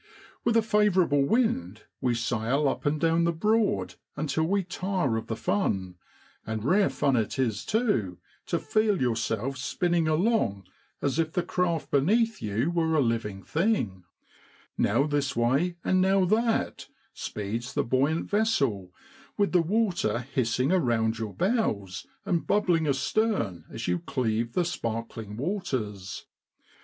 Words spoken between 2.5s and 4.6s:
up and down the Broad until